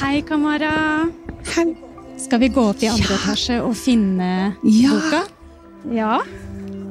[0.00, 1.08] Hei, Kamara.
[1.54, 1.72] Hei.
[2.20, 4.90] Skal vi gå opp i andre etasje og finne Ja.
[4.92, 5.22] boka?
[5.94, 6.20] Ja.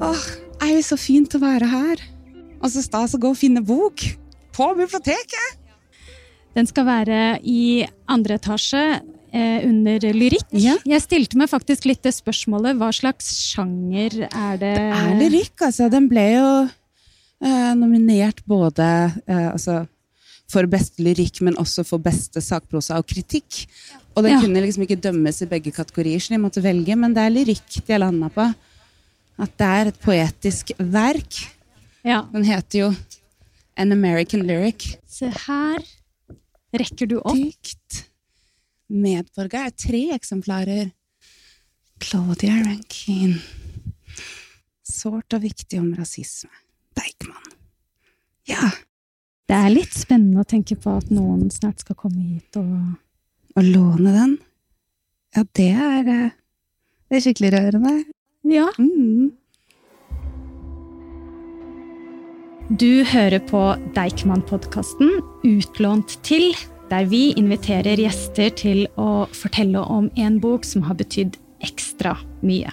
[0.01, 0.23] Åh,
[0.62, 1.97] er det så fint å være her.
[2.61, 4.01] Og så stas å gå og finne bok.
[4.53, 5.58] På biblioteket.
[6.53, 9.01] Den skal være i andre etasje
[9.33, 10.49] eh, under lyrikk.
[10.51, 10.76] Ja.
[10.86, 14.76] Jeg stilte meg faktisk litt det spørsmålet hva slags sjanger er det?
[14.76, 15.90] Det er lyrikk, altså.
[15.90, 16.49] Den ble jo
[17.41, 18.84] eh, nominert både
[19.27, 19.88] eh, altså,
[20.52, 23.66] for beste lyrikk, men også for beste sakprosa og kritikk.
[24.16, 24.42] Og den Ja.
[24.42, 27.86] kunne liksom ikke dømmes i begge kategorier, så de måtte velge, men det er lyrikk
[27.88, 28.50] de har landa på.
[29.40, 31.40] At det er et poetisk verk.
[32.04, 32.23] Ja.
[32.34, 32.95] Den heter jo
[33.78, 34.98] An American Lyric.
[35.08, 35.80] Se her.
[36.73, 37.36] Rekker du opp?
[37.36, 38.04] Dikt.
[38.92, 40.92] Medborger er tre eksemplarer.
[42.02, 43.40] Claudia Rankine.
[44.84, 46.50] Sårt og viktig om rasisme.
[46.98, 47.52] Deichman.
[48.50, 48.70] Ja.
[49.52, 53.64] Det er litt spennende å tenke på at noen snart skal komme hit og Å
[53.66, 54.36] låne den,
[55.36, 56.38] ja, det er eh,
[57.12, 57.92] Det er skikkelig rørende.
[58.48, 58.70] Ja.
[58.80, 59.34] Mm.
[62.80, 63.66] Du hører på
[63.98, 66.56] Deichman-podkasten Utlånt til,
[66.88, 71.36] der vi inviterer gjester til å fortelle om en bok som har betydd
[71.68, 72.72] ekstra mye.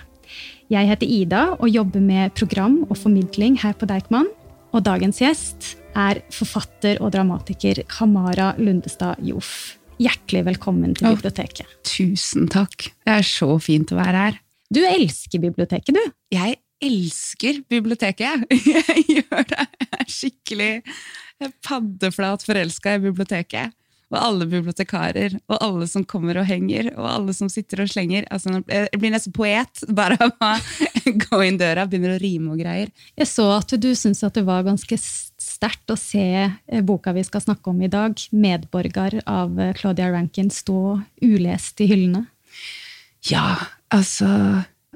[0.71, 4.31] Jeg heter Ida og jobber med program og formidling her på Deichman.
[4.71, 9.75] Og dagens gjest er forfatter og dramatiker Kamara Lundestad Joff.
[9.99, 11.67] Hjertelig velkommen til biblioteket.
[11.67, 11.91] biblioteket.
[11.91, 12.91] Tusen takk.
[13.03, 14.39] Det er så fint å være her.
[14.71, 16.15] Du elsker biblioteket, du.
[16.35, 18.61] Jeg elsker biblioteket, jeg.
[18.79, 19.67] Jeg gjør det.
[19.81, 20.73] Jeg er skikkelig
[21.67, 23.75] paddeflat forelska i biblioteket.
[24.09, 28.25] Og alle bibliotekarer, og alle som kommer og henger, og alle som sitter og slenger.
[28.33, 30.53] Altså, jeg blir nesten poet bare av å
[31.27, 32.95] gå inn døra, begynner å rime og greier.
[33.19, 36.25] Jeg så at du syntes at det var ganske sterkt å se
[36.67, 41.81] eh, boka vi skal snakke om i dag, 'Medborger' av eh, Claudia Rankin, stå ulest
[41.81, 42.27] i hyllene.
[43.29, 43.57] Ja,
[43.91, 44.29] altså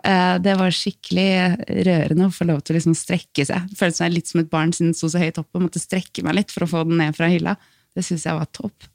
[0.04, 3.68] eh, Det var skikkelig rørende å få lov til å liksom strekke seg.
[3.70, 6.24] Det Føltes litt som et barn siden den sto så høyt oppe og måtte strekke
[6.24, 7.56] meg litt for å få den ned fra hylla.
[7.92, 8.88] Det syns jeg var topp.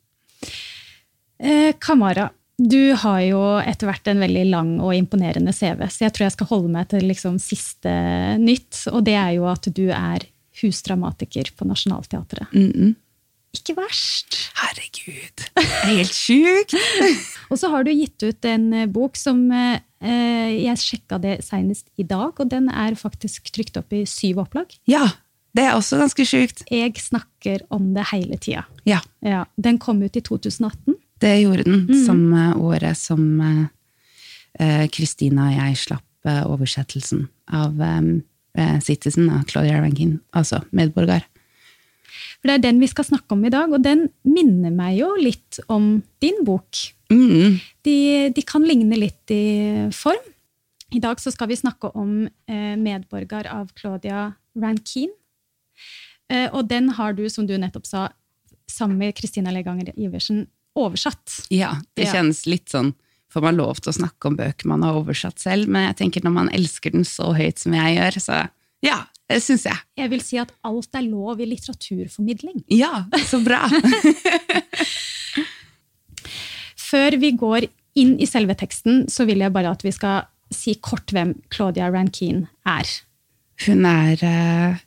[1.37, 6.15] Eh, Kamara, du har jo etter hvert en veldig lang og imponerende CV, så jeg
[6.15, 7.91] tror jeg skal holde meg til liksom siste
[8.41, 10.25] nytt, og det er jo at du er
[10.61, 12.53] husdramatiker på Nationaltheatret.
[12.53, 12.95] Mm -mm.
[13.55, 14.35] Ikke verst!
[14.59, 16.73] Herregud, det er helt sjukt!
[17.51, 21.37] Og så har du gitt ut en eh, bok som eh, eh, Jeg sjekka det
[21.45, 24.65] senest i dag, og den er faktisk trykt opp i syv opplag.
[24.85, 25.07] Ja,
[25.55, 26.63] det er også ganske sjukt.
[26.69, 28.65] Jeg snakker om det hele tida.
[28.85, 30.95] Ja, Ja, den kom ut i 2018.
[31.19, 31.87] det gjorde den.
[31.89, 32.05] mm.
[32.05, 33.41] Samme året som
[34.91, 38.01] Kristina eh, og jeg slapp eh, oversettelsen av eh,
[38.83, 41.25] Citizen av Claudia Rankin, altså medborger.
[42.37, 45.09] For det er den vi skal snakke om i dag, og den minner meg jo
[45.19, 46.83] litt om din bok.
[47.11, 47.57] Mm.
[47.87, 47.95] De,
[48.35, 50.27] de kan ligne litt i form.
[50.95, 55.11] I dag så skal vi snakke om eh, 'Medborger' av Claudia Rankine.
[56.29, 58.07] Eh, og den har du, som du nettopp sa,
[58.67, 60.45] sammen med Kristina Leganger Iversen,
[60.77, 61.47] oversatt.
[61.49, 62.13] Ja, det Ja.
[62.19, 62.93] kjennes litt sånn
[63.33, 65.67] Får man lov til å snakke om bøker man har oversatt selv?
[65.71, 68.35] Men jeg tenker når man elsker den så høyt som jeg gjør, så
[68.85, 69.79] ja, det syns jeg.
[69.99, 72.63] Jeg vil si at alt er lov i litteraturformidling.
[72.71, 73.65] Ja, så bra!
[76.87, 77.67] Før vi går
[77.99, 81.89] inn i selve teksten, så vil jeg bare at vi skal si kort hvem Claudia
[81.91, 82.87] Rankine er.
[83.65, 84.77] Hun er eh,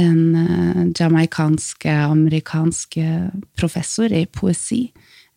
[0.00, 3.28] en eh, jamaikansk-amerikansk eh,
[3.60, 4.88] professor i poesi.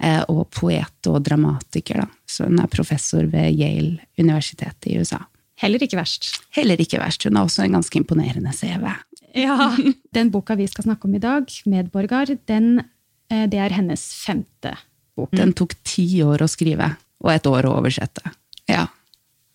[0.04, 2.08] Eh, og poet og dramatiker, da.
[2.30, 5.22] Så hun er professor ved Yale universitet i USA.
[5.64, 6.30] Heller ikke verst.
[6.56, 7.24] Heller ikke verst.
[7.28, 8.90] Hun har også en ganske imponerende CV.
[9.38, 9.70] Ja.
[10.16, 12.84] Den boka vi skal snakke om i dag, 'Medborgar', den,
[13.30, 14.76] eh, det er hennes femte
[15.16, 15.32] bok.
[15.32, 18.34] Den tok ti år å skrive, og et år å oversette.
[18.70, 18.88] Ja,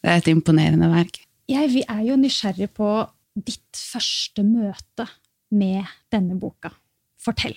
[0.03, 1.21] det er et imponerende verk.
[1.49, 2.91] Jeg, vi er jo nysgjerrig på
[3.39, 5.07] ditt første møte
[5.55, 6.73] med denne boka.
[7.19, 7.57] Fortell.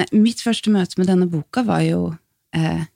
[0.00, 2.14] Nei, mitt første møte med denne boka var jo
[2.56, 2.88] eh,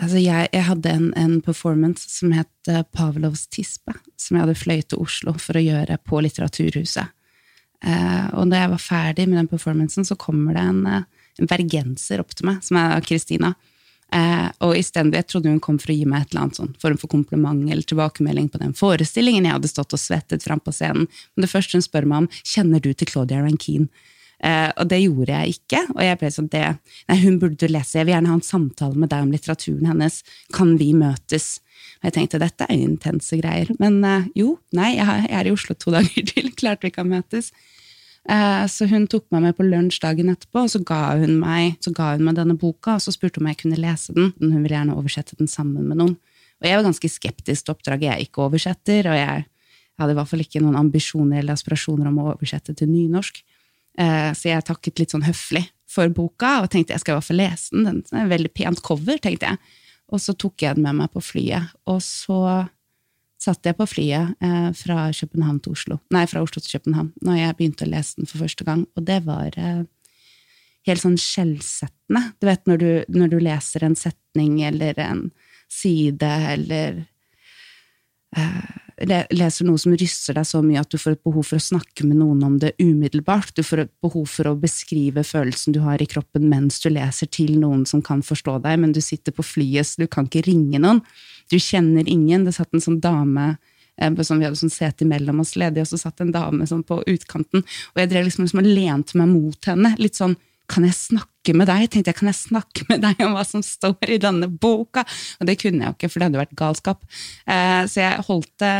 [0.00, 4.56] Altså, jeg, jeg hadde en, en performance som het eh, Pavlovs tispe, som jeg hadde
[4.56, 7.12] fløyet til Oslo for å gjøre på Litteraturhuset.
[7.82, 11.50] Eh, og da jeg var ferdig med den performancen, så kommer det en, eh, en
[11.50, 13.54] bergenser opp til meg, som er Kristina.
[14.12, 16.74] Eh, og istedenfor Jeg trodde hun kom for å gi meg et eller annet sånn
[16.78, 20.72] form for kompliment eller tilbakemelding på den forestillingen jeg hadde stått og svettet fram på
[20.72, 21.08] scenen.
[21.34, 23.88] Men det første hun spør meg om, kjenner du til Claudia Rankine?
[24.42, 25.80] Eh, og det gjorde jeg ikke.
[25.94, 26.62] Og jeg ble sånn, det,
[27.08, 30.22] nei, hun burde lese, jeg vil gjerne ha en samtale med deg om litteraturen hennes.
[30.56, 31.60] Kan vi møtes?
[32.02, 33.70] Og jeg tenkte dette er intense greier.
[33.78, 37.52] Men eh, jo, nei, jeg, er- i Oslo to dager til, klart vi kan møtes.
[38.30, 41.00] Eh, så hun tok meg med på lunsj dagen etterpå, og så ga,
[41.30, 44.14] meg, så ga hun meg denne boka, og så spurte hun om jeg kunne lese
[44.18, 44.32] den.
[44.42, 46.18] Hun ville gjerne oversette den sammen med noen.
[46.62, 48.10] Og jeg var ganske skeptisk til oppdraget.
[48.12, 49.46] Jeg ikke oversetter, og jeg
[49.98, 53.40] hadde i hvert fall ikke noen ambisjoner eller aspirasjoner om å oversette til nynorsk.
[54.00, 57.28] Eh, så jeg takket litt sånn høflig for boka, og tenkte jeg skal i hvert
[57.28, 58.02] fall lese den.
[58.02, 59.80] Den er en veldig pent cover, tenkte jeg.
[60.12, 61.72] Og så tok jeg den med meg på flyet.
[61.88, 62.38] Og så
[63.42, 67.40] satt jeg på flyet eh, fra København til Oslo, nei, fra Oslo til København når
[67.40, 69.80] jeg begynte å lese den for første gang, og det var eh,
[70.88, 72.22] helt sånn skjellsettende.
[72.38, 75.24] Du vet når du, når du, leser en setning eller en
[75.72, 77.02] side eller
[79.08, 82.06] leser noe som ryster deg så mye at du får et behov for å snakke
[82.06, 83.54] med noen om det umiddelbart.
[83.56, 87.30] Du får et behov for å beskrive følelsen du har i kroppen mens du leser
[87.32, 90.44] til noen som kan forstå deg, men du sitter på flyet, så du kan ikke
[90.46, 91.02] ringe noen.
[91.50, 92.46] Du kjenner ingen.
[92.46, 93.56] Det satt en sånn dame
[93.98, 96.86] eh, som Vi hadde sånn sete imellom oss ledig, og så satt en dame sånn
[96.86, 99.96] på utkanten, og jeg drev liksom, liksom og lente meg mot henne.
[99.98, 100.38] litt sånn
[100.72, 101.86] kan jeg snakke med deg?
[101.92, 105.04] Tenkte jeg, kan jeg snakke med deg om hva som står i denne boka?
[105.40, 107.06] Og det kunne jeg jo ikke, for det hadde vært galskap.
[107.46, 108.74] Eh, så jeg holdt det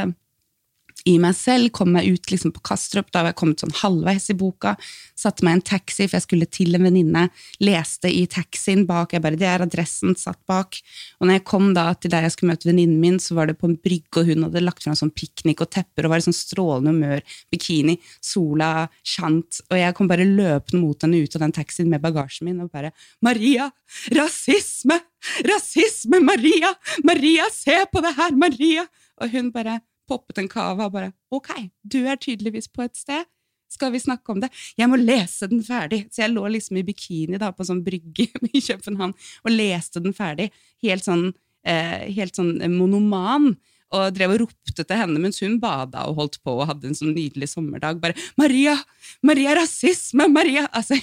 [1.08, 4.28] i meg selv, kom meg ut liksom på Kastrup, da var jeg kommet sånn halvveis
[4.30, 4.74] i boka,
[5.18, 7.24] satte meg i en taxi, for jeg skulle til en venninne,
[7.62, 10.78] leste i taxien bak, jeg bare, det er adressen, satt bak,
[11.18, 13.58] og når jeg kom da til der jeg skulle møte venninnen min, så var det
[13.60, 16.26] på en brygge, og hun hadde lagt frem sånn piknik og tepper, og var i
[16.28, 18.72] sånn strålende humør, bikini, sola
[19.02, 19.62] sjant.
[19.70, 22.70] og jeg kom bare løpende mot henne ut av den taxien med bagasjen min, og
[22.70, 22.92] bare,
[23.24, 23.70] Maria,
[24.14, 25.02] rasisme,
[25.46, 26.72] rasisme, Maria,
[27.04, 28.86] Maria, se på det her, Maria,
[29.22, 31.50] og hun bare, poppet en kava og bare Ok,
[31.82, 33.28] du er tydeligvis på et sted.
[33.72, 34.50] Skal vi snakke om det?
[34.76, 36.04] Jeg må lese den ferdig.
[36.12, 40.16] Så jeg lå liksom i bikini da, på sånn brygge i København og leste den
[40.16, 40.50] ferdig.
[40.84, 41.30] Helt sånn,
[41.64, 43.54] eh, helt sånn monoman.
[43.92, 46.96] Og drev og ropte til henne mens hun bada og holdt på og hadde en
[46.96, 48.00] sånn nydelig sommerdag.
[48.00, 48.76] Bare 'Maria!
[49.22, 50.28] Maria, rasisme!
[50.32, 50.96] Maria!' Altså,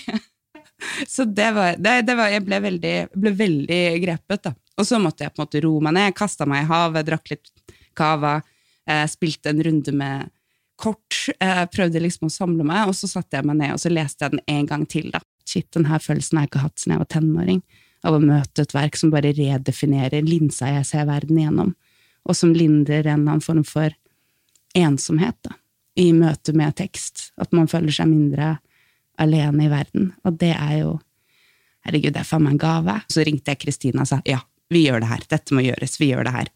[1.14, 4.54] så det var, det, det var Jeg ble veldig, ble veldig grepet, da.
[4.80, 7.34] Og så måtte jeg på en måte roe meg ned, kasta meg i havet, drakk
[7.34, 7.52] litt
[7.98, 8.40] cava
[8.90, 10.30] eh, spilte en runde med
[10.80, 13.92] kort, eh, prøvde liksom å samle meg, og så satte jeg meg ned og så
[13.92, 15.10] leste jeg den en gang til.
[15.12, 15.22] da.
[15.46, 17.62] Shit, den her følelsen har jeg ikke hatt siden jeg var tenåring,
[18.08, 21.74] av å møte et verk som bare redefinerer linsa jeg ser verden gjennom,
[22.24, 23.96] og som lindrer en eller annen form for
[24.78, 25.58] ensomhet da,
[26.00, 27.34] i møte med tekst.
[27.42, 28.58] At man føler seg mindre
[29.20, 30.14] alene i verden.
[30.24, 30.98] Og det er jo
[31.88, 32.94] Herregud, det er faen meg en gave.
[33.08, 35.22] Så ringte jeg Kristina og sa ja, vi gjør det her.
[35.32, 35.96] Dette må gjøres.
[35.98, 36.50] Vi gjør det her.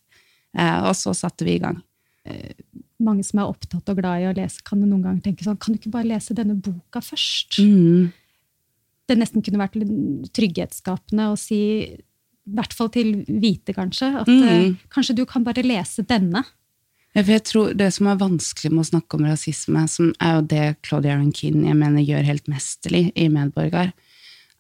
[0.60, 1.80] Eh, og så satte vi i gang.
[2.24, 2.56] Eh,
[3.04, 5.76] mange som er opptatt og glad i å lese, kan noen ganger tenke sånn Kan
[5.76, 7.60] du ikke bare lese denne boka først?
[7.60, 8.14] Mm.
[9.10, 9.76] Det nesten kunne vært
[10.32, 14.44] trygghetsskapende å si, i hvert fall til hvite, kanskje, at mm.
[14.48, 16.46] uh, kanskje du kan bare lese denne.
[17.14, 20.48] Ja, jeg tror Det som er vanskelig med å snakke om rasisme, som er jo
[20.56, 23.92] det Claudia Rankin jeg mener gjør helt mesterlig i Medborger,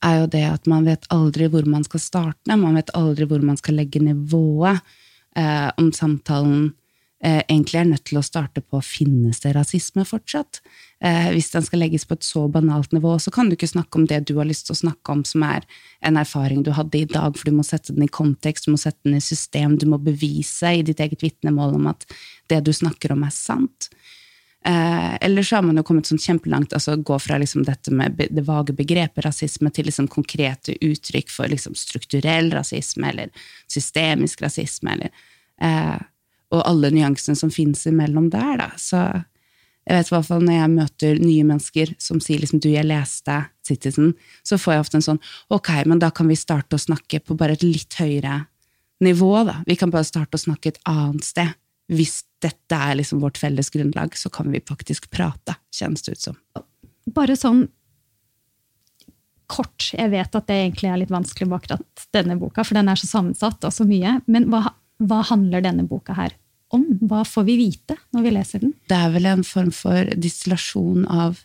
[0.03, 2.59] er jo det at man vet aldri hvor man skal starte.
[2.59, 4.83] Man vet aldri hvor man skal legge nivået.
[5.33, 6.67] Eh, om samtalen
[7.23, 10.59] egentlig er nødt til å starte på finnes det rasisme fortsatt.
[11.03, 13.99] Eh, hvis den skal legges på et så banalt nivå, så kan du ikke snakke
[13.99, 15.65] om det du har lyst til å snakke om, som er
[16.03, 18.79] en erfaring du hadde i dag, for du må sette den i kontekst, du må
[18.79, 22.07] sette den i system, du må bevise i ditt eget vitnemål om at
[22.51, 23.89] det du snakker om, er sant.
[24.63, 28.15] Eh, eller så har man jo kommet sånn kjempelangt, altså gå fra liksom dette med
[28.19, 34.95] det vage begrepet rasisme til liksom konkrete uttrykk for liksom strukturell rasisme eller systemisk rasisme.
[34.95, 35.11] eller
[35.59, 35.99] eh,
[36.53, 38.69] og alle nyansene som finnes imellom der, da.
[38.77, 38.99] Så
[39.83, 42.87] jeg vet i hvert fall når jeg møter nye mennesker som sier liksom du, jeg
[42.87, 44.13] leste Citizen,
[44.45, 45.21] så får jeg ofte en sånn
[45.53, 48.43] ok, men da kan vi starte å snakke på bare et litt høyere
[49.03, 49.59] nivå, da.
[49.67, 51.55] Vi kan bare starte å snakke et annet sted.
[51.91, 56.27] Hvis dette er liksom vårt felles grunnlag, så kan vi faktisk prate, kjennes det ut
[56.29, 56.37] som.
[57.11, 57.65] Bare sånn
[59.51, 61.67] kort, jeg vet at det egentlig er litt vanskelig bak
[62.15, 64.63] denne boka, for den er så sammensatt og så mye, men hva,
[65.03, 66.31] hva handler denne boka her
[66.75, 66.85] om?
[67.09, 68.73] Hva får vi vite når vi leser den?
[68.89, 71.39] Det er vel en form for distillasjon av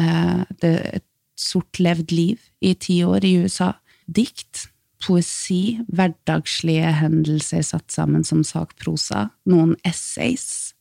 [0.00, 1.06] eh, det, et
[1.40, 3.72] sortlevd liv i ti år i USA.
[4.10, 4.66] Dikt,
[5.00, 10.74] poesi, hverdagslige hendelser satt sammen som sakprosa, noen essays,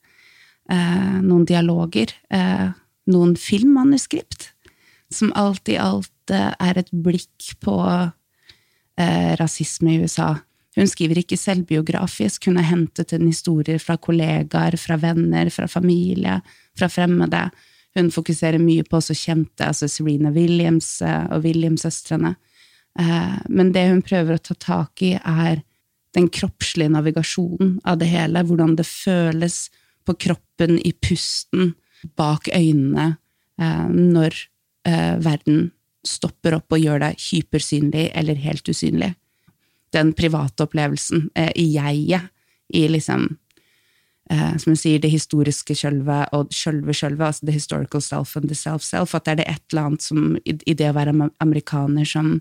[0.71, 2.69] eh, noen dialoger, eh,
[3.09, 4.51] noen filmmanuskript,
[5.09, 7.79] som alt i alt eh, er et blikk på
[8.99, 10.35] eh, rasisme i USA
[10.79, 16.39] hun skriver ikke selvbiografisk, hun har hentet inn historier fra kollegaer, fra venner, fra familie,
[16.77, 17.49] fra fremmede.
[17.97, 22.35] Hun fokuserer mye på også kjente, altså Serena Williams eh, og Williams-søstrene.
[22.99, 25.65] Eh, men det hun prøver å ta tak i, er
[26.15, 29.65] den kroppslige navigasjonen av det hele, hvordan det føles
[30.07, 31.73] på kroppen, i pusten,
[32.15, 33.17] bak øynene,
[33.59, 34.45] eh, når
[34.89, 35.67] verden
[36.07, 39.11] stopper opp og gjør deg hypersynlig eller helt usynlig.
[39.95, 42.29] Den private opplevelsen eh, i jeget,
[42.73, 43.25] i liksom
[44.29, 48.57] eh, som hun sier, det historiske sjølvet og sjølve-sjølvet, altså the historical self and the
[48.57, 52.37] self-self, at det er det et eller annet som, i, det å være amerikaner som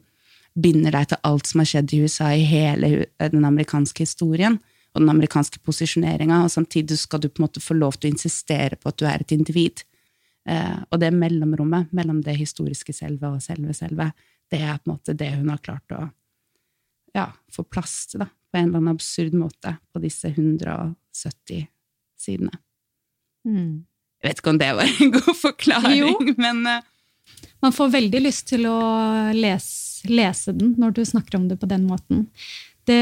[0.58, 4.58] binder deg til alt som har skjedd i USA i hele den amerikanske historien
[4.94, 8.16] og den amerikanske posisjoneringa, og samtidig skal du på en måte få lov til å
[8.16, 9.84] insistere på at du er et individ.
[10.48, 14.10] Eh, og det mellomrommet mellom det historiske selve og selve selve,
[14.48, 16.06] det er på en måte det hun har klart å
[17.18, 21.66] ja, få plass til, da, på en eller annen absurd måte, på disse 170
[22.18, 22.54] sidene.
[23.46, 23.84] Mm.
[24.18, 26.38] Jeg vet ikke om det var en god forklaring, Jo.
[26.40, 26.80] men uh...
[27.60, 28.78] Man får veldig lyst til å
[29.36, 32.26] lese, lese den når du snakker om det på den måten.
[32.88, 33.00] Det,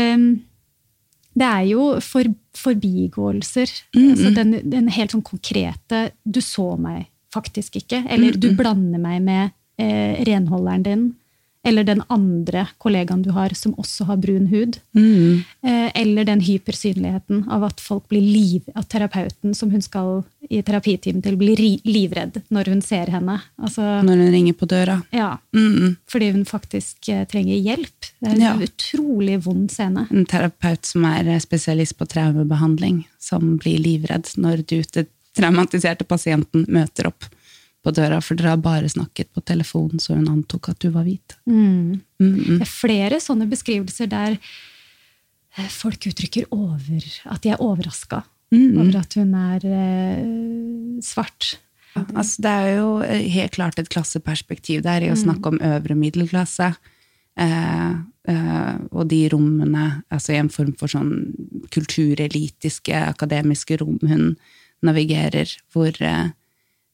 [1.37, 3.71] det er jo for, forbigåelser.
[3.95, 4.35] Mm, Altså mm.
[4.39, 8.57] den, den helt sånn konkrete 'du så meg faktisk ikke', eller 'du mm.
[8.59, 11.07] blander meg med eh, renholderen din',
[11.67, 14.79] eller den andre kollegaen du har som også har brun hud.
[14.95, 20.25] mm, Eh, eller den hypersynligheten av at folk blir liv, at terapeuten som hun skal
[20.51, 23.41] i terapitimen til, blir livredd når hun ser henne.
[23.59, 25.03] Altså, når hun ringer på døra.
[25.13, 28.11] ja, Mm, fordi hun faktisk eh, trenger hjelp.
[28.21, 28.55] Det er en Ja.
[28.57, 30.07] utrolig vond scene.
[30.11, 35.07] En terapeut som er spesialist på traumebehandling, som blir livredd når du, til
[35.37, 37.25] traumatiserte pasienten, møter opp
[37.87, 41.07] på døra, for dere har bare snakket på telefon, så hun antok at du var
[41.07, 41.37] hvit.
[41.47, 42.01] Mm.
[42.19, 42.57] Mm, mm.
[42.57, 48.25] Det er flere sånne beskrivelser der eh, folk uttrykker over, at de er overraska
[48.55, 48.81] Mm, mm.
[48.81, 50.27] over at hun er eh,
[51.03, 51.57] svart.
[51.97, 55.97] Altså, det er jo eh, helt klart et klasseperspektiv der i å snakke om øvre
[55.99, 56.71] middelklasse.
[57.41, 57.93] Eh,
[58.31, 61.33] eh, og de rommene, altså i en form for sånn
[61.75, 64.37] kulturelitiske, akademiske rom hun
[64.87, 66.31] navigerer, hvor eh,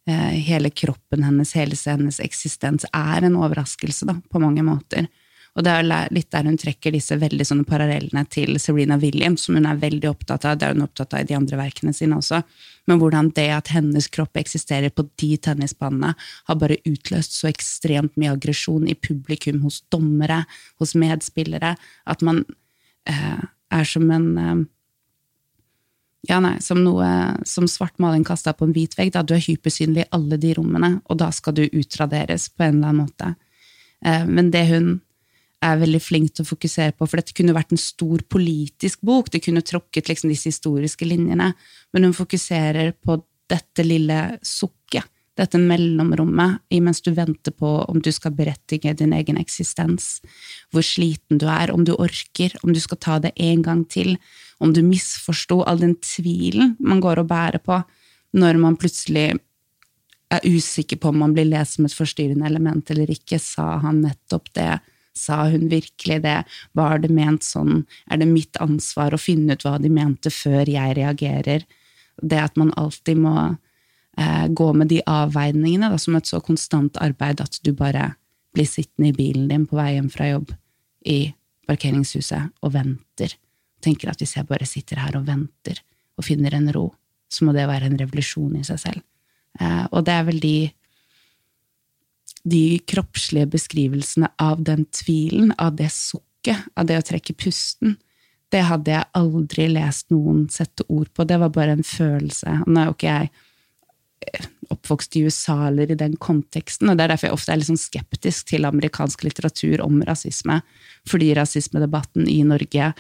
[0.07, 5.07] hele kroppen hennes, hele hennes eksistens er en overraskelse, da, på mange måter.
[5.53, 9.59] Og det er litt der hun trekker disse veldig sånne parallellene til Serena Williams, som
[9.59, 12.17] hun er veldig opptatt av, det er hun opptatt av i de andre verkene sine
[12.17, 12.41] også,
[12.89, 16.15] men hvordan det at hennes kropp eksisterer på de tennisbanene,
[16.49, 20.43] har bare utløst så ekstremt mye aggresjon i publikum, hos dommere,
[20.81, 21.75] hos medspillere,
[22.09, 22.47] at man
[23.11, 24.63] eh, er som en eh,
[26.29, 27.07] ja, nei, som noe
[27.49, 29.11] som svart maling kasta på en hvit vegg.
[29.15, 32.79] Da du er hypersynlig i alle de rommene, og da skal du utraderes på en
[32.79, 33.33] eller annen måte.
[34.05, 35.01] Eh, Men det hun
[35.63, 39.31] er veldig flink til å fokusere på, for dette kunne vært en stor politisk bok,
[39.31, 41.53] det kunne tråkket liksom disse historiske linjene,
[41.95, 44.81] men hun fokuserer på dette lille sukket,
[45.39, 50.19] dette mellomrommet, imens du venter på om du skal berettige din egen eksistens,
[50.73, 54.19] hvor sliten du er, om du orker, om du skal ta det en gang til,
[54.61, 57.81] om du misforsto all den tvilen man går og bærer på
[58.37, 59.33] når man plutselig
[60.33, 63.37] er usikker på om man blir lest som et forstyrrende element eller ikke.
[63.43, 64.79] Sa han nettopp det?
[65.17, 66.39] Sa hun virkelig det?
[66.79, 67.83] Var det ment sånn?
[68.09, 71.67] Er det mitt ansvar å finne ut hva de mente før jeg reagerer?
[72.17, 73.37] Det at man alltid må
[74.19, 78.13] eh, gå med de avveiningene da, som et så konstant arbeid at du bare
[78.53, 80.53] blir sittende i bilen din på vei hjem fra jobb
[81.09, 81.33] i
[81.69, 83.35] parkeringshuset og venter.
[83.83, 85.81] Tenker at hvis jeg bare sitter her og venter
[86.19, 86.91] og finner en ro,
[87.33, 89.03] så må det være en revolusjon i seg selv.
[89.61, 90.57] Eh, og det er vel de,
[92.45, 97.97] de kroppslige beskrivelsene av den tvilen, av det sukket, av det å trekke pusten.
[98.53, 101.25] Det hadde jeg aldri lest noen sette ord på.
[101.25, 102.59] Det var bare en følelse.
[102.67, 103.33] Nå er jo ikke jeg
[104.73, 107.71] oppvokst i USA eller i den konteksten, og det er derfor jeg ofte er litt
[107.71, 110.61] sånn skeptisk til amerikansk litteratur om rasisme,
[111.09, 112.93] fordi rasismedebatten i Norge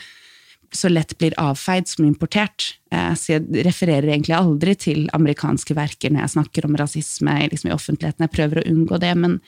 [0.72, 2.78] så lett blir avfeid som importert.
[2.90, 7.70] Eh, Så jeg refererer egentlig aldri til amerikanske verker når jeg snakker om rasisme liksom
[7.70, 8.24] i offentligheten.
[8.24, 9.40] Jeg prøver å unngå det, men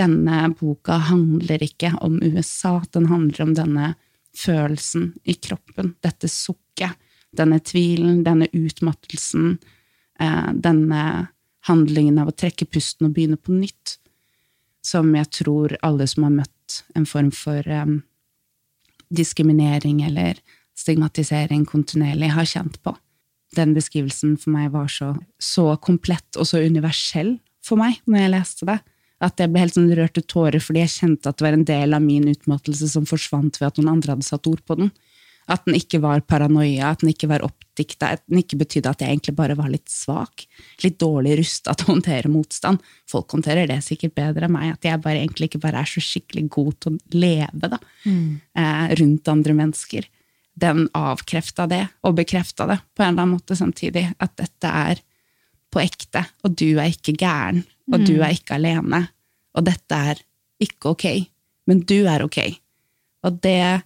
[0.00, 2.80] denne boka handler ikke om USA.
[2.92, 3.94] Den handler om denne
[4.36, 6.96] følelsen i kroppen, dette sukket,
[7.36, 9.58] denne tvilen, denne utmattelsen,
[10.54, 11.02] denne
[11.68, 13.98] handlingen av å trekke pusten og begynne på nytt,
[14.82, 17.98] som jeg tror alle som har møtt en form for eh,
[19.14, 20.40] diskriminering eller
[20.78, 22.96] stigmatisering kontinuerlig har kjent på.
[23.56, 28.34] Den beskrivelsen for meg var så, så komplett og så universell for meg når jeg
[28.34, 28.78] leste det,
[29.22, 31.68] at jeg ble helt sånn rørt til tårer fordi jeg kjente at det var en
[31.68, 34.90] del av min utmattelse som forsvant ved at noen andre hadde satt ord på den.
[35.50, 39.34] At den ikke var paranoia, at den ikke var oppdikta, ikke betydde at jeg egentlig
[39.36, 40.44] bare var litt svak.
[40.84, 42.82] Litt dårlig rusta til å håndtere motstand.
[43.08, 46.02] Folk håndterer det sikkert bedre enn meg, at jeg bare egentlig ikke bare er så
[46.04, 47.78] skikkelig god til å leve da,
[48.54, 50.08] eh, rundt andre mennesker.
[50.54, 54.14] Den avkrefta det, og bekrefta det på en eller annen måte samtidig.
[54.20, 55.00] At dette er
[55.72, 57.64] på ekte, og du er ikke gæren.
[57.92, 59.08] og du er ikke alene.
[59.54, 60.16] Og dette er
[60.62, 61.26] ikke ok,
[61.66, 62.38] men du er ok.
[63.24, 63.82] Og det,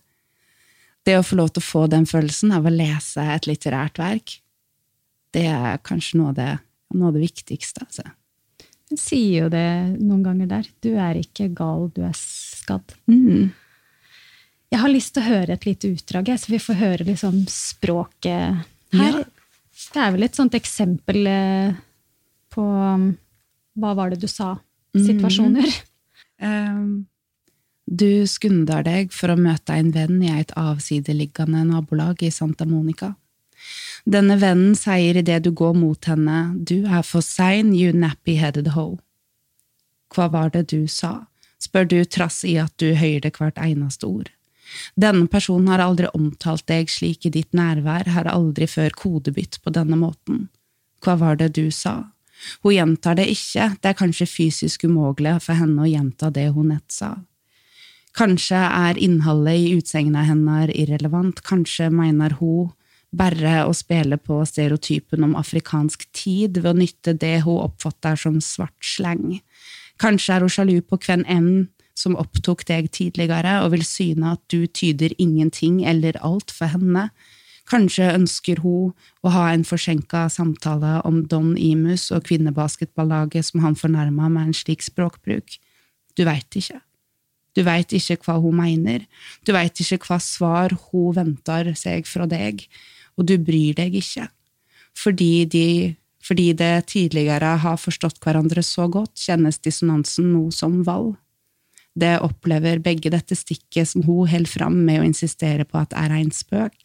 [1.07, 4.39] det å få lov til å få den følelsen av å lese et litterært verk,
[5.37, 6.53] det er kanskje noe av det,
[6.97, 7.87] noe av det viktigste.
[7.87, 8.07] Altså.
[8.91, 10.69] Hun sier jo det noen ganger der.
[10.83, 12.97] Du er ikke gal, du er skadd.
[13.11, 13.53] Mm.
[14.73, 18.65] Jeg har lyst til å høre et lite utdrag, så vi får høre liksom språket
[18.97, 19.21] her.
[19.23, 19.25] Ja.
[19.77, 21.77] Det er vel et sånt eksempel eh,
[22.53, 23.11] på um,
[23.77, 24.55] Hva var det du sa?
[24.97, 25.69] Situasjoner.
[26.41, 27.07] Ehm,
[27.87, 33.15] du skunder deg for å møte en venn i et avsideliggende nabolag i Santa Monica.
[34.07, 38.99] Denne vennen sier idet du går mot henne, du er for sein, you nappy-headed hoe.
[40.15, 41.27] Hva var det du sa?
[41.63, 44.29] spør du trass i at du høyde hvert eneste ord.
[44.95, 49.73] Denne personen har aldri omtalt deg slik i ditt nærvær, har aldri før kodebytt på
[49.73, 50.49] denne måten.
[51.03, 52.13] Hva var det du sa?
[52.63, 56.75] Hun gjentar det ikke, det er kanskje fysisk umulig for henne å gjenta det hun
[56.75, 57.15] nett sa.
[58.17, 62.71] Kanskje er innholdet i utsagnet hennes irrelevant, kanskje mener hun
[63.17, 68.39] bare å spille på stereotypen om afrikansk tid ved å nytte det hun oppfatter som
[68.41, 69.41] svart sleng.
[70.01, 71.51] Kanskje er hun sjalu på hvem enn
[71.97, 77.09] som opptok deg tidligere, og vil syne at du tyder ingenting eller alt for henne.
[77.69, 78.93] Kanskje ønsker hun
[79.27, 84.57] å ha en forsinka samtale om Don Imus og kvinnebasketballaget som han fornærma med en
[84.57, 85.59] slik språkbruk.
[86.17, 86.81] Du veit ikke.
[87.57, 89.07] Du veit ikke hva hun mener,
[89.49, 92.67] du veit ikke hva svar hun venter seg fra deg,
[93.17, 94.29] og du bryr deg ikke.
[94.97, 95.69] Fordi de
[96.27, 101.15] fordi det tidligere har forstått hverandre så godt, kjennes dissonansen nå som valg.
[101.97, 106.13] Det opplever begge dette stikket som hun holder fram med å insistere på at er
[106.13, 106.77] en spøk,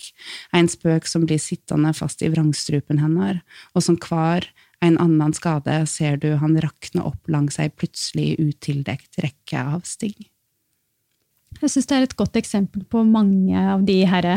[0.56, 3.42] en spøk som blir sittende fast i vrangstrupen hennes,
[3.76, 4.48] og som hver
[4.82, 10.31] en annen skade ser du han rakne opp langs ei plutselig utildekt rekke av sting.
[11.62, 14.28] Jeg syns det er et godt eksempel på mange av de her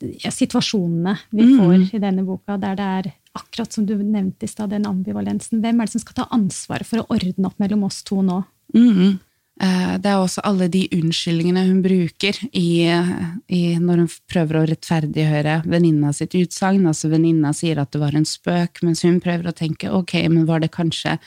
[0.00, 1.56] ja, situasjonene vi Mm.
[1.58, 5.60] får i denne boka, der det er akkurat som du nevnte i stad, den ambivalensen.
[5.60, 8.44] Hvem er det som skal ta ansvaret for å ordne opp mellom oss to nå?
[8.74, 9.18] Mhm.
[9.60, 12.88] Eh, Det er også alle de unnskyldningene hun bruker i,
[13.52, 16.86] i, når hun prøver å rettferdiggjøre venninna sitt utsagn.
[16.88, 20.48] Altså venninna sier at det var en spøk, mens hun prøver å tenke ok, men
[20.48, 21.18] var det kanskje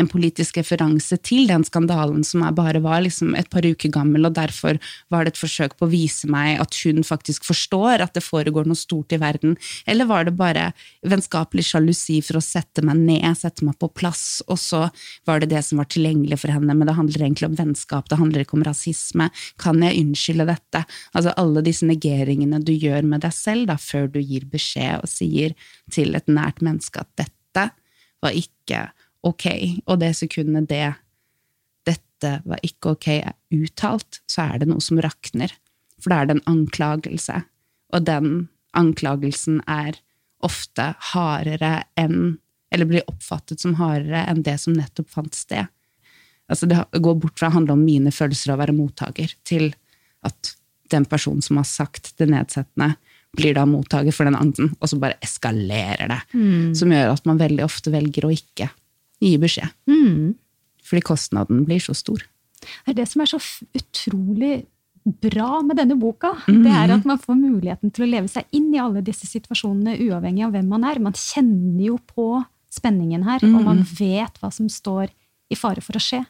[0.00, 4.32] en politisk referanse til den skandalen som bare var liksom et par uker gammel, og
[4.38, 4.78] derfor
[5.12, 8.64] var det et forsøk på å vise meg at hun faktisk forstår at det foregår
[8.68, 10.70] noe stort i verden, eller var det bare
[11.04, 14.86] vennskapelig sjalusi for å sette meg ned, sette meg på plass, og så
[15.28, 18.18] var det det som var tilgjengelig for henne, men det handler egentlig om vennskap, det
[18.18, 19.28] handler ikke om rasisme,
[19.60, 20.84] kan jeg unnskylde dette?
[21.12, 25.10] Altså alle disse negeringene du gjør med deg selv da, før du gir beskjed og
[25.10, 25.56] sier
[25.92, 27.68] til et nært menneske at dette
[28.22, 28.86] var ikke
[29.26, 29.46] ok,
[29.86, 30.86] og det sekundet det
[31.86, 35.50] dette var ikke ok er uttalt, så er det noe som rakner.
[36.02, 37.42] For da er det en anklagelse,
[37.92, 38.46] og den
[38.78, 39.98] anklagelsen er
[40.42, 42.38] ofte hardere enn
[42.72, 45.66] Eller blir oppfattet som hardere enn det som nettopp fant sted.
[46.52, 49.70] Altså det går bort fra å handle om mine følelser av å være mottaker, til
[50.26, 50.52] at
[50.92, 52.94] den personen som har sagt det nedsettende,
[53.32, 56.18] blir da mottaker for den anden, og så bare eskalerer det.
[56.76, 58.68] Som gjør at man veldig ofte velger å ikke
[59.22, 59.72] gi beskjed.
[59.88, 60.34] Mm.
[60.84, 62.20] Fordi kostnaden blir så stor.
[62.60, 63.40] Det er det som er så
[63.78, 64.66] utrolig
[65.02, 66.34] bra med denne boka.
[66.46, 69.96] Det er at man får muligheten til å leve seg inn i alle disse situasjonene,
[70.04, 71.00] uavhengig av hvem man er.
[71.02, 72.26] Man kjenner jo på
[72.72, 75.10] spenningen her, og man vet hva som står
[75.52, 76.22] i fare for å skje.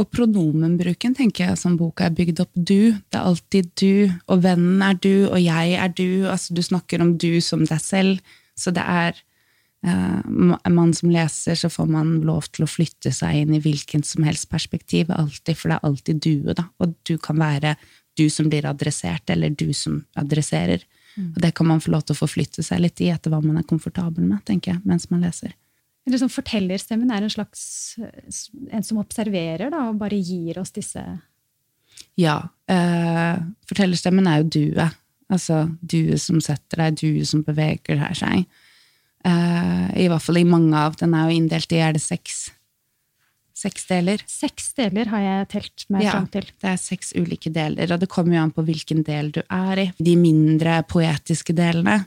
[0.00, 2.94] Og pronomenbruken tenker jeg som boka er bygd opp du.
[2.96, 6.24] Det er alltid du, og vennen er du, og jeg er du.
[6.30, 8.32] Altså du snakker om du som deg selv.
[8.58, 9.18] Så det er
[9.84, 10.22] eh,
[10.72, 14.24] man som leser, så får man lov til å flytte seg inn i hvilken som
[14.26, 16.66] helst perspektiv, alltid, for det er alltid duet, da.
[16.80, 17.76] Og du kan være
[18.18, 20.84] du som blir adressert, eller du som adresserer.
[21.20, 23.60] Og det kan man få lov til å forflytte seg litt i etter hva man
[23.60, 25.52] er komfortabel med, tenker jeg, mens man leser.
[26.06, 27.62] Eller som fortellerstemmen er en slags
[27.98, 31.02] en som observerer da, og bare gir oss disse
[32.18, 32.48] Ja.
[32.68, 33.38] Eh,
[33.68, 34.96] fortellerstemmen er jo duet.
[35.32, 38.46] Altså duet som setter deg, duet som beveger her seg.
[39.24, 42.50] Eh, I hvert fall i mange av Den er jo inndelt i er det seks,
[43.54, 44.24] seks deler.
[44.26, 46.42] Seks deler har jeg telt meg Ja, fram til.
[46.60, 49.78] det er seks ulike deler, og det kommer jo an på hvilken del du er
[49.78, 49.92] i.
[50.02, 52.00] De mindre poetiske delene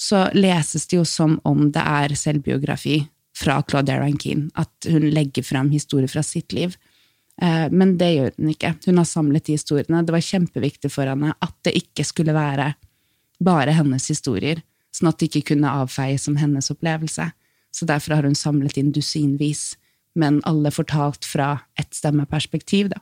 [0.00, 3.02] så leses det jo som om det er selvbiografi
[3.36, 6.76] fra Claudia Rankine, at hun legger frem historier fra sitt liv.
[7.40, 8.74] Eh, Men det gjør hun ikke.
[8.86, 10.04] Hun har samlet de historiene.
[10.04, 12.74] Det var kjempeviktig for henne at det ikke skulle være
[13.42, 14.62] bare hennes historier,
[14.94, 17.32] sånn at det ikke kunne avfeies som hennes opplevelse.
[17.72, 19.76] Så derfor har hun samlet inn dusinvis,
[20.14, 22.92] men alle fortalt fra ett stemmeperspektiv.
[22.92, 23.00] da.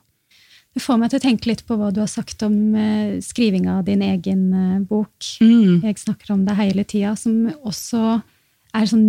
[0.71, 3.81] Det får meg til å tenke litt på hva du har sagt om eh, skrivinga
[3.81, 5.11] av din egen eh, bok.
[5.43, 5.81] Mm.
[5.83, 8.21] Jeg snakker om det hele tida, som også
[8.71, 9.03] er sånn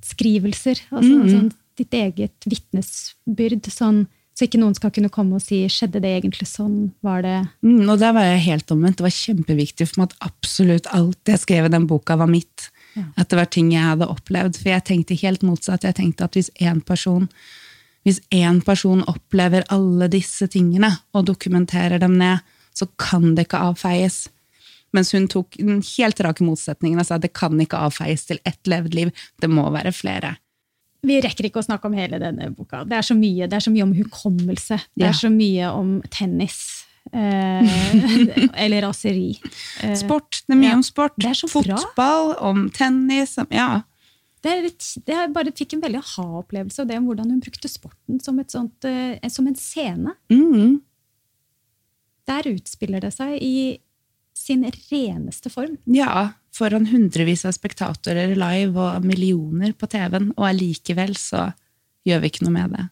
[0.00, 0.80] nedskrivelser.
[0.90, 1.28] Altså Mm.
[1.30, 3.62] sånn ditt eget vitnesbyrd.
[3.70, 6.92] Sånn, så ikke noen skal kunne komme og si 'skjedde det egentlig sånn'?
[7.02, 8.96] Var det Mm, og der var jeg helt omvendt.
[8.96, 12.70] Det var kjempeviktig for meg at absolutt alt jeg skrev i den boka, var mitt.
[12.96, 13.04] Ja.
[13.16, 14.56] At det var ting jeg hadde opplevd.
[14.56, 15.82] For jeg tenkte helt motsatt.
[15.82, 17.28] Jeg tenkte at hvis én person
[18.04, 22.40] hvis én person opplever alle disse tingene og dokumenterer dem ned,
[22.74, 24.28] så kan det ikke avfeies.
[24.92, 28.40] Mens hun tok den helt rake motsetningen og sa at det kan ikke avfeies til
[28.48, 29.12] ett levd liv.
[29.40, 30.36] Det må være flere.
[31.06, 32.82] Vi rekker ikke å snakke om hele denne boka.
[32.84, 34.80] Det er så mye, det er så mye om hukommelse.
[34.98, 35.08] Det Ja.
[35.08, 36.58] er så mye om tennis.
[37.12, 37.70] Eh,
[38.64, 39.38] eller raseri.
[39.82, 40.42] Eh, Sport.
[40.46, 40.74] Det er mye Ja.
[40.76, 41.14] om sport.
[41.16, 41.76] Det er så bra.
[41.78, 43.38] Fotball, om tennis.
[43.50, 43.82] Ja.
[44.42, 48.20] det, litt, det bare fikk en veldig aha-opplevelse av det om hvordan hun brukte sporten
[48.22, 50.14] som, sånt, eh, som en scene.
[50.30, 50.80] Mm.
[52.28, 53.80] Der utspiller det seg i
[54.40, 55.76] sin reneste form.
[55.92, 61.50] Ja, foran hundrevis av spektatorer live og millioner på TV-en, og allikevel så
[62.08, 62.86] gjør vi ikke noe med det.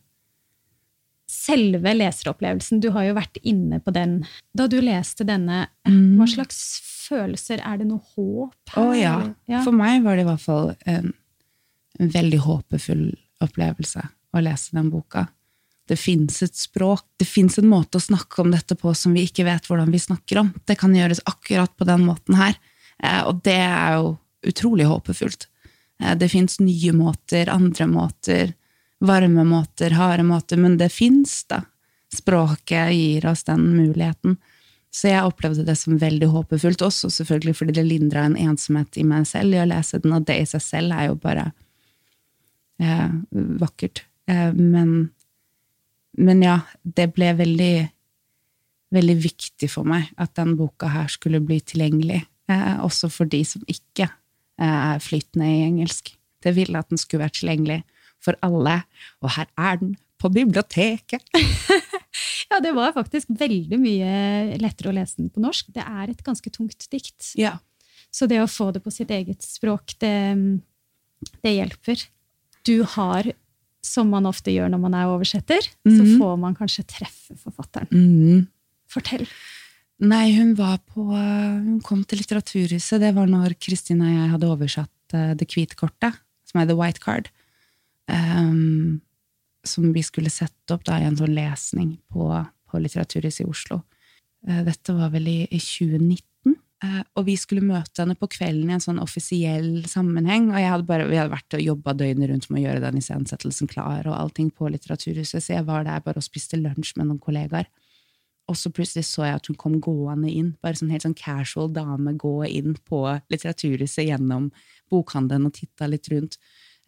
[1.29, 4.23] Selve leseropplevelsen, du har jo vært inne på den.
[4.57, 6.17] Da du leste denne, Mm.
[6.17, 7.61] hva slags følelser?
[7.65, 8.83] Er det noe håp her?
[8.83, 9.15] Å ja.
[9.49, 9.63] ja.
[9.65, 11.13] For meg var det i hvert fall en,
[12.01, 13.05] en veldig håpefull
[13.45, 14.03] opplevelse
[14.37, 15.29] å lese den boka.
[15.88, 19.24] Det fins et språk, det fins en måte å snakke om dette på som vi
[19.29, 20.53] ikke vet hvordan vi snakker om.
[20.68, 22.59] Det kan gjøres akkurat på den måten her,
[23.03, 25.48] eh, og det er jo utrolig håpefullt.
[26.03, 28.55] Eh, Det fins nye måter, andre måter,
[29.01, 31.64] varme måter, harde måter, men det fins, da.
[32.14, 34.38] Språket gir oss den muligheten.
[34.90, 39.05] Så jeg opplevde det som veldig håpefullt, også selvfølgelig fordi det lindra en ensomhet i
[39.05, 41.51] meg selv i å lese den, og det i seg selv er jo bare
[42.81, 43.11] eh,
[43.61, 44.07] vakkert.
[44.31, 45.11] Eh, men,
[46.18, 47.74] men ja, det ble veldig,
[48.94, 53.42] veldig viktig for meg at den boka her skulle bli tilgjengelig, eh, også for de
[53.46, 56.12] som ikke eh, er flytende i engelsk.
[56.42, 57.83] Det ville at den skulle vært tilgjengelig
[58.22, 58.81] for alle,
[59.22, 61.24] og her er den på biblioteket!
[62.48, 65.68] Ja, det var faktisk veldig mye lettere å lese den på norsk.
[65.74, 67.35] Det er et ganske tungt dikt.
[67.38, 67.59] Ja.
[68.11, 70.14] Så det å få det på sitt eget språk, det,
[71.44, 72.07] det hjelper.
[72.66, 73.28] Du har,
[73.85, 76.19] som man ofte gjør når man er oversetter, så Mhm.
[76.19, 77.88] får man kanskje treffe forfatteren.
[77.93, 78.49] Mm.
[78.88, 79.27] Fortell.
[80.01, 83.01] Nei, hun var på Hun kom til Litteraturhuset.
[83.01, 86.14] Det var når Kristin og jeg hadde oversatt uh, Det hvite kortet,
[86.47, 87.29] som er The White Card.
[88.09, 89.01] um,
[89.67, 92.29] som vi skulle sette opp da, i en sånn lesning på,
[92.71, 93.83] på Litteraturhuset i Oslo.
[94.49, 96.23] Uh, dette var vel i, i 2019.
[96.85, 100.53] Eh, og vi skulle møte henne på kvelden i en sånn offisiell sammenheng.
[100.53, 103.71] Og hadde bare, vi hadde vært og jobba døgnet rundt med å gjøre den iscenesettelsen
[103.71, 107.23] klar, og allting på Litteraturhuset, så jeg var der bare og spiste lunsj med noen
[107.23, 107.67] kollegaer.
[108.49, 111.69] Og så plutselig så jeg at hun kom gående inn, bare sånn helt sånn casual
[111.75, 114.49] dame gå inn på Litteraturhuset gjennom
[114.88, 116.38] bokhandelen og titta litt rundt.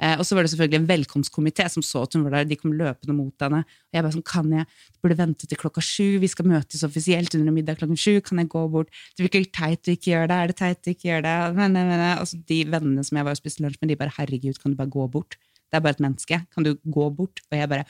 [0.00, 2.56] Eh, og så var det selvfølgelig en velkomstkomité som så at hun var der, de
[2.56, 3.60] kom løpende mot henne.
[3.68, 4.64] Og jeg bare sånn, kan jeg,
[5.04, 8.48] burde vente til klokka sju, vi skal møtes offisielt under middag klokken sju, kan jeg
[8.52, 8.88] gå bort?
[9.16, 11.36] Det virker teit å ikke gjøre det, er det teit å ikke gjøre det?
[11.58, 12.06] Men, men, men.
[12.22, 14.72] Og så de vennene som jeg var og spiste lunsj med, de bare, herregud, kan
[14.72, 15.36] du bare gå bort?
[15.70, 16.40] Det er bare et menneske.
[16.54, 17.44] Kan du gå bort?
[17.50, 17.84] Og jeg bare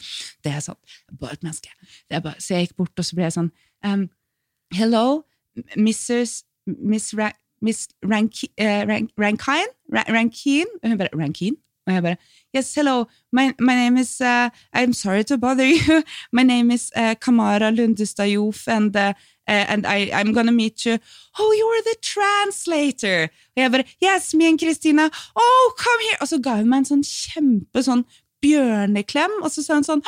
[0.44, 0.78] Det er sant.
[1.08, 1.70] Er bare et menneske.
[2.10, 3.52] Det er bare, så jeg gikk bort, og så ble jeg sånn
[3.86, 4.04] um,
[4.74, 5.22] Hello,
[5.78, 6.42] Mrs.
[6.66, 7.30] Miss, Ra
[7.64, 9.72] Miss Ranki, uh, Rank Rankine?
[9.94, 10.68] Ra Rankine?
[10.82, 11.56] Og hun bare Rankine?
[11.86, 12.16] Og jeg bare
[12.52, 13.04] Yes, hello.
[13.32, 16.02] My, my name is uh, I'm sorry to bother you.
[16.32, 19.12] My name is uh, Kamara Lundestajof, and uh,
[19.46, 20.98] uh, and I, I'm gonna meet you.
[21.38, 23.30] Oh, you're the translator!
[23.56, 25.10] Og jeg bare Yes, me and Christina.
[25.36, 26.18] Oh, come here!
[26.20, 28.04] Og så ga hun meg en sånn kjempe sånn
[28.44, 30.02] bjørneklem, og så sa hun sånn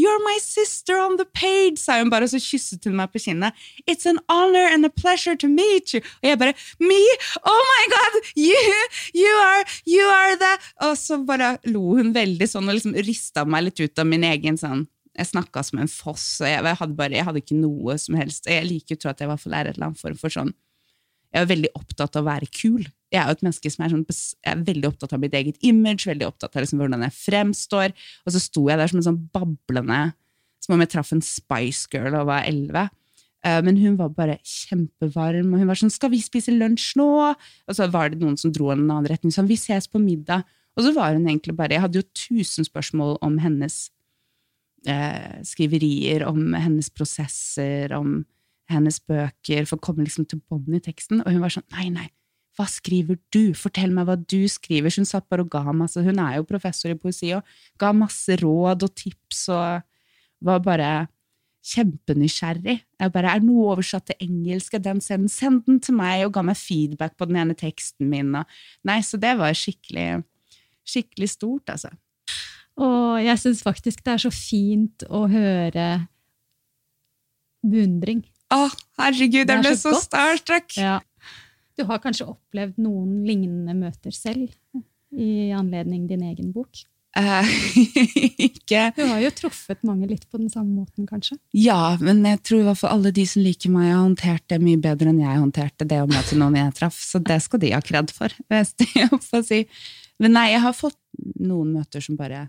[0.00, 3.22] You're my sister on the page, sa hun bare, og så kysset hun meg på
[3.24, 3.56] kinnet.
[3.86, 6.04] It's an honor and a pleasure to meet you.
[6.22, 7.00] Og jeg bare Me?
[7.44, 8.20] Oh my god!
[8.36, 8.60] You,
[9.14, 10.54] you are, you are the
[10.86, 14.24] Og så bare lo hun veldig sånn og liksom rista meg litt ut av min
[14.26, 14.86] egen sånn
[15.18, 18.46] jeg snakka som en foss, og jeg, hadde bare, jeg hadde ikke noe som helst.
[18.48, 20.32] Jeg liker å tro at jeg i hvert fall er et eller annet form for
[20.32, 20.52] sånn
[21.34, 22.86] Jeg er veldig opptatt av å være kul.
[23.10, 24.04] Jeg er jo et menneske som er, sånn,
[24.46, 27.94] er veldig opptatt av mitt eget image, veldig opptatt av liksom hvordan jeg fremstår.
[28.24, 30.02] Og så sto jeg der som en sånn bablende
[30.60, 32.90] Som om jeg traff en Spice Girl og var elleve.
[33.40, 37.32] Uh, men hun var bare kjempevarm, og hun var sånn 'Skal vi spise lunsj nå?'
[37.32, 40.44] Og så var det noen som dro en annen retning, sånn 'Vi ses på middag'.
[40.76, 43.90] Og så var hun egentlig bare Jeg hadde jo tusen spørsmål om hennes
[44.86, 48.26] eh, skriverier, om hennes prosesser, om
[48.68, 51.24] hennes bøker, for å komme liksom til bånn i teksten.
[51.24, 52.08] Og hun var sånn Nei, nei,
[52.58, 53.52] hva skriver du?
[53.56, 54.92] Fortell meg hva du skriver.
[54.92, 57.46] Så hun satt bare og ga masse Hun er jo professor i poesi og
[57.80, 59.86] ga masse råd og tips og
[60.44, 60.90] var bare
[61.70, 62.78] kjempenysgjerrig.
[63.00, 64.78] Jeg bare Er noe oversatt til engelsk?
[64.80, 66.24] Den send, send den til meg!
[66.26, 68.32] Og ga meg feedback på den ene teksten min.
[68.34, 70.22] Og, nei, så det var skikkelig,
[70.88, 71.92] skikkelig stort, altså.
[72.80, 75.86] Og jeg syns faktisk det er så fint å høre
[77.60, 78.24] beundring.
[78.50, 78.64] Å,
[78.98, 80.72] herregud, jeg ble så, så starstruck!
[80.80, 80.98] Ja.
[81.80, 84.50] Du har kanskje opplevd noen lignende møter selv
[85.16, 86.82] i anledning din egen bok?
[87.16, 87.48] Eh,
[88.50, 91.38] ikke Du har jo truffet mange litt på den samme måten, kanskje?
[91.56, 94.60] Ja, men jeg tror i hvert fall alle de som liker meg, har håndtert det
[94.62, 97.72] mye bedre enn jeg håndterte det å møte noen jeg traff, så det skal de
[97.72, 98.36] ha kred for.
[98.52, 99.64] hvis de får si.
[100.20, 101.00] Men nei, jeg har fått
[101.40, 102.44] noen møter som bare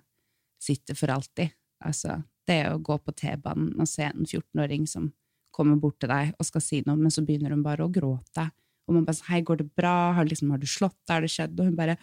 [0.62, 1.56] sitter for alltid.
[1.88, 2.20] Altså,
[2.52, 5.08] det å gå på T-banen og se en 14-åring som
[5.56, 8.52] kommer bort til deg og skal si noe, men så begynner hun bare å gråte.
[8.92, 9.96] Og man bare sånn, hei, går det bra?
[10.18, 11.00] Har, liksom, har du slått?
[11.08, 11.56] Har det skjedd?
[11.56, 11.96] Og hun bare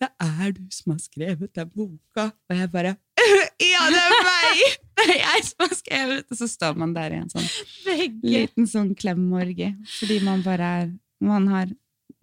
[0.00, 2.30] det er du som har skrevet den boka.
[2.48, 2.94] Og jeg bare
[3.72, 4.62] Ja, det er meg!
[4.96, 6.24] Det er jeg som har skrevet!
[6.30, 7.48] Og så står man der i en sånn
[7.84, 8.22] Begge.
[8.24, 9.74] liten sånn klemmorgie.
[9.98, 11.72] Fordi man bare er Man har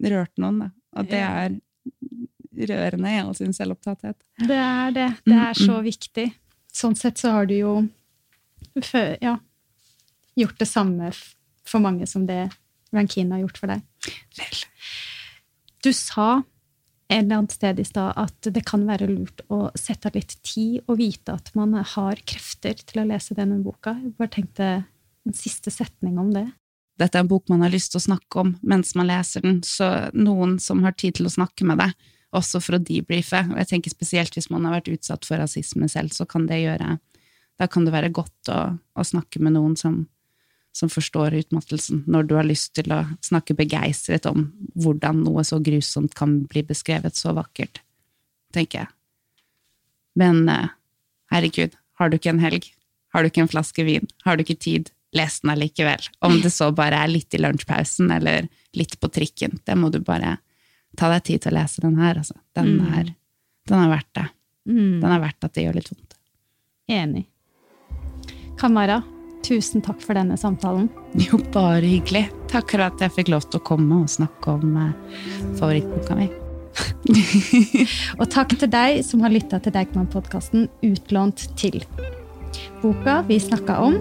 [0.02, 0.70] rørt noen, da.
[0.98, 1.58] Og det er
[2.68, 4.16] rørende i all sin selvopptatthet.
[4.42, 5.08] Det er det.
[5.26, 6.24] Det er så viktig.
[6.74, 7.74] Sånn sett så har du jo
[9.22, 9.36] ja,
[10.38, 11.12] gjort det samme
[11.66, 12.48] for mange som det
[12.94, 14.12] Rankine har gjort for deg.
[14.38, 14.62] Vel.
[15.84, 16.28] Du sa
[17.08, 20.34] et eller annet sted i stad at det kan være lurt å sette av litt
[20.44, 23.96] tid og vite at man har krefter til å lese denne boka.
[23.96, 24.70] Jeg bare tenkte
[25.28, 26.46] en siste setning om det.
[26.98, 29.60] Dette er en bok man har lyst til å snakke om mens man leser den,
[29.64, 31.94] så noen som har tid til å snakke med deg,
[32.34, 35.88] også for å debrife, og jeg tenker spesielt hvis man har vært utsatt for rasisme
[35.88, 36.98] selv, så kan det gjøre
[37.58, 38.58] Da kan det være godt å,
[38.94, 40.04] å snakke med noen som,
[40.78, 44.44] som forstår utmattelsen, når du har lyst til å snakke begeistret om
[44.78, 47.80] hvordan noe så grusomt kan bli beskrevet så vakkert,
[48.54, 48.92] tenker jeg.
[50.18, 50.68] Men eh,
[51.34, 52.68] herregud, har du ikke en helg?
[53.14, 54.06] Har du ikke en flaske vin?
[54.26, 54.90] Har du ikke tid?
[55.16, 56.04] Les den allikevel.
[56.22, 59.58] Om det så bare er litt i lunsjpausen eller litt på trikken.
[59.64, 60.36] Det må du bare
[61.00, 62.36] ta deg tid til å lese den her, altså.
[62.54, 62.92] Den Mm.
[62.98, 63.14] er,
[63.70, 64.26] den er verdt det.
[64.68, 66.14] Mm, Den er verdt at det gjør litt vondt.
[66.88, 67.24] enig.
[68.58, 69.02] Kamara,
[69.48, 70.88] tusen takk for denne samtalen.
[71.16, 72.26] Jo, bare hyggelig.
[72.52, 75.16] Takk for at jeg fikk lov til å komme og snakke om eh,
[75.58, 76.28] favorittboka mi.
[78.20, 81.80] Og takk til deg som har lytta til Deichman-podkasten Utlånt til.
[82.82, 83.98] Boka vi snakka om,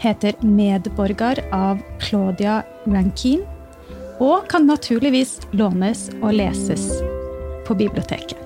[0.00, 3.44] heter Medborger av Claudia Rankine,
[4.16, 6.88] og kan naturligvis lånes og leses
[7.68, 8.45] på biblioteket.